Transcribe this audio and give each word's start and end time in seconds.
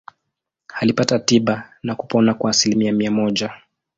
Alipata 0.73 1.19
tiba 1.19 1.69
na 1.83 1.95
kupona 1.95 2.33
kwa 2.33 2.49
asilimia 2.49 2.91
mia 2.93 3.11
moja. 3.11 3.53